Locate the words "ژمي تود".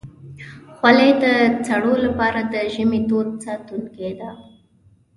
2.73-3.29